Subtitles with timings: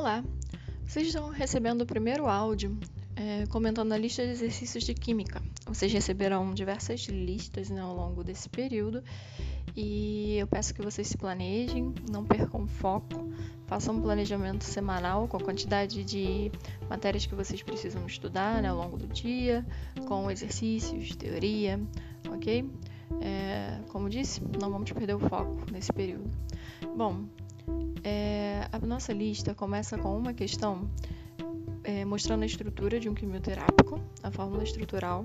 [0.00, 0.24] Olá,
[0.86, 2.74] vocês estão recebendo o primeiro áudio
[3.14, 5.42] é, comentando a lista de exercícios de química.
[5.66, 9.04] Vocês receberão diversas listas né, ao longo desse período
[9.76, 13.30] e eu peço que vocês se planejem, não percam foco,
[13.66, 16.50] façam um planejamento semanal com a quantidade de
[16.88, 19.66] matérias que vocês precisam estudar né, ao longo do dia,
[20.08, 21.78] com exercícios, teoria,
[22.26, 22.64] ok?
[23.20, 26.30] É, como disse, não vamos perder o foco nesse período.
[26.96, 27.26] Bom,
[28.04, 30.90] é, a nossa lista começa com uma questão
[31.84, 35.24] é, mostrando a estrutura de um quimioterápico, a fórmula estrutural,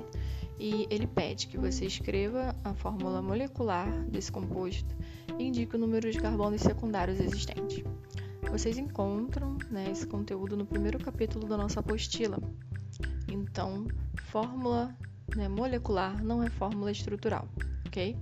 [0.60, 4.96] e ele pede que você escreva a fórmula molecular desse composto
[5.38, 7.84] e indique o número de carbonos secundários existentes.
[8.50, 12.38] Vocês encontram né, esse conteúdo no primeiro capítulo da nossa apostila.
[13.28, 13.86] Então,
[14.16, 14.96] fórmula
[15.36, 17.48] né, molecular não é fórmula estrutural,
[17.86, 18.16] ok?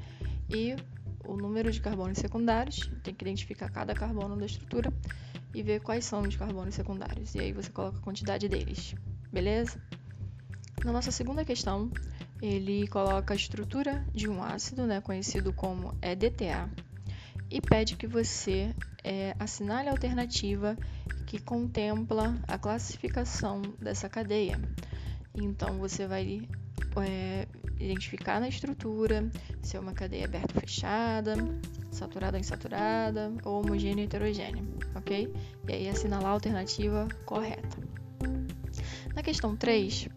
[0.50, 0.76] E
[1.24, 4.92] o número de carbonos secundários, tem que identificar cada carbono da estrutura
[5.54, 7.36] e ver quais são os carbonos secundários.
[7.36, 8.96] E aí você coloca a quantidade deles,
[9.32, 9.80] beleza?
[10.84, 11.90] Na nossa segunda questão,
[12.42, 16.70] ele coloca a estrutura de um ácido, né, conhecido como EDTA,
[17.50, 20.78] e pede que você é, assinale a alternativa
[21.26, 24.60] que contempla a classificação dessa cadeia.
[25.34, 26.48] Então você vai
[26.98, 27.48] é,
[27.84, 29.30] identificar na estrutura
[29.62, 31.36] se é uma cadeia aberta ou fechada,
[31.92, 34.64] saturada ou insaturada, ou homogênea ou heterogênea,
[34.96, 35.34] ok?
[35.68, 37.78] E aí assinalar a alternativa correta.
[39.16, 40.10] Na questão 3,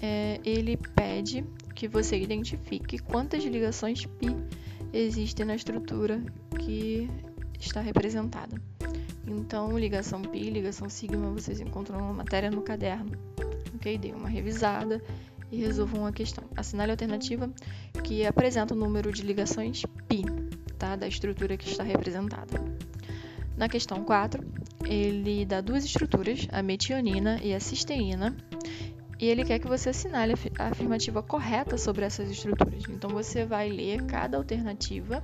[0.00, 4.26] é, ele pede que você identifique quantas ligações π
[4.92, 6.22] existem na estrutura
[6.58, 7.08] que
[7.58, 8.60] está representada.
[9.26, 13.12] Então, ligação π, ligação sigma, vocês encontram uma matéria no caderno.
[13.74, 13.98] Ok?
[13.98, 15.02] Dei uma revisada
[15.50, 16.44] e resolvam a questão.
[16.56, 17.50] Assinale a alternativa
[18.04, 20.24] que apresenta o número de ligações π
[20.78, 22.58] tá, da estrutura que está representada.
[23.56, 24.42] Na questão 4,
[24.86, 28.34] ele dá duas estruturas, a metionina e a cisteína,
[29.18, 32.84] e ele quer que você assinale a afirmativa correta sobre essas estruturas.
[32.88, 35.22] Então você vai ler cada alternativa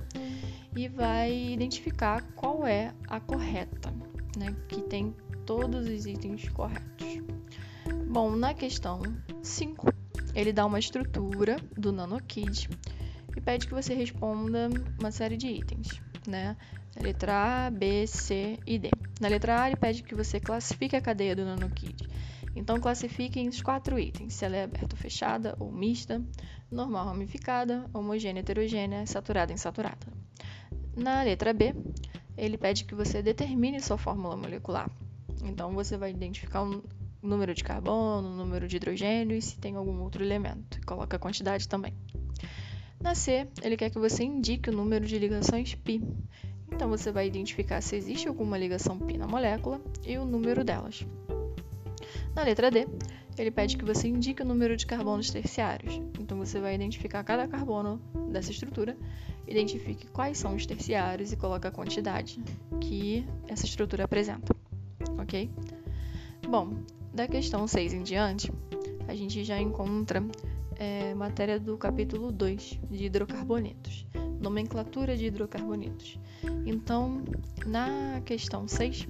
[0.75, 3.91] e vai identificar qual é a correta,
[4.37, 5.15] né, que tem
[5.47, 7.23] todos os itens corretos.
[8.07, 9.01] Bom, na questão
[9.41, 9.91] 5,
[10.37, 12.69] ele dá uma estrutura do NanoKid
[13.35, 16.55] e pede que você responda uma série de itens, né?
[16.95, 18.91] letra A, B, C e D.
[19.19, 22.07] Na letra A, ele pede que você classifique a cadeia do NanoKid.
[22.55, 26.21] Então, classifique os quatro itens, se ela é aberta ou fechada, ou mista,
[26.71, 30.07] normal ramificada, homogênea heterogênea, saturada insaturada.
[30.95, 31.73] Na letra B,
[32.37, 34.89] ele pede que você determine sua fórmula molecular.
[35.43, 36.63] Então, você vai identificar
[37.21, 40.79] número de carbono, número de hidrogênio e se tem algum outro elemento.
[40.85, 41.93] Coloca a quantidade também.
[42.99, 46.01] Na C, ele quer que você indique o número de ligações π.
[46.71, 51.05] Então você vai identificar se existe alguma ligação π na molécula e o número delas.
[52.35, 52.87] Na letra D,
[53.37, 56.01] ele pede que você indique o número de carbonos terciários.
[56.19, 58.01] Então você vai identificar cada carbono
[58.31, 58.97] dessa estrutura,
[59.47, 62.39] identifique quais são os terciários e coloque a quantidade
[62.81, 64.55] que essa estrutura apresenta.
[65.19, 65.49] Ok?
[66.47, 66.77] Bom,
[67.17, 68.53] da questão 6 em diante,
[69.07, 70.23] a gente já encontra
[70.75, 74.05] é, matéria do capítulo 2 de hidrocarbonetos,
[74.39, 76.19] nomenclatura de hidrocarbonetos.
[76.63, 77.23] Então,
[77.65, 79.07] na questão 6,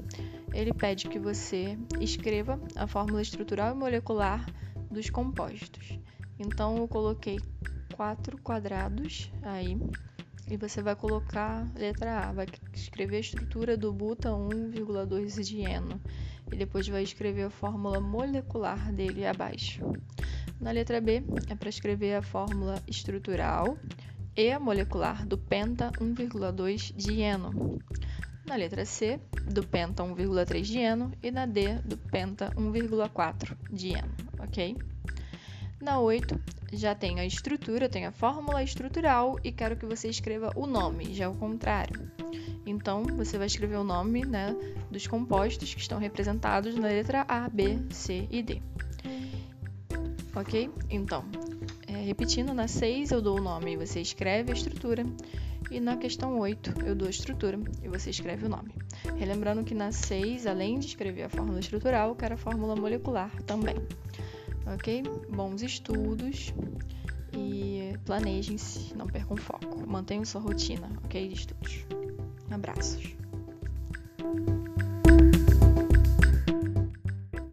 [0.53, 4.45] ele pede que você escreva a fórmula estrutural e molecular
[4.89, 5.99] dos compostos.
[6.39, 7.37] Então, eu coloquei
[7.93, 9.77] quatro quadrados aí
[10.49, 15.99] e você vai colocar letra A, vai escrever a estrutura do buta 1,2 dieno
[16.51, 19.81] e depois vai escrever a fórmula molecular dele abaixo.
[20.59, 23.77] Na letra B é para escrever a fórmula estrutural
[24.35, 27.79] e a molecular do penta 1,2 dieno.
[28.45, 29.19] Na letra C,
[29.51, 34.75] do penta 1,3 dieno e na D, do penta 1,4 dieno, ok?
[35.79, 36.39] Na 8,
[36.73, 41.13] já tem a estrutura, tem a fórmula estrutural e quero que você escreva o nome,
[41.13, 42.11] já é o contrário.
[42.65, 44.55] Então, você vai escrever o nome né,
[44.89, 48.61] dos compostos que estão representados na letra A, B, C e D.
[50.35, 50.69] Ok?
[50.89, 51.23] Então,
[51.87, 55.05] é, repetindo, na 6 eu dou o nome e você escreve a estrutura.
[55.69, 58.73] E na questão 8 eu dou a estrutura e você escreve o nome.
[59.15, 63.31] Relembrando que na 6, além de escrever a fórmula estrutural, eu quero a fórmula molecular
[63.43, 63.75] também.
[64.73, 65.03] Ok?
[65.29, 66.53] Bons estudos
[67.33, 69.87] e planejem-se, não percam foco.
[69.87, 71.27] Mantenham sua rotina, ok?
[71.27, 71.85] De estudos.
[72.51, 73.15] Abraços.